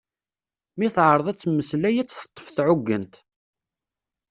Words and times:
Mi 0.77 0.87
teɛreḍ 0.95 1.27
ad 1.27 1.37
temmeslay 1.37 1.95
ad 2.01 2.07
tt-teṭṭef 2.07 2.47
tɛuggent. 2.55 3.15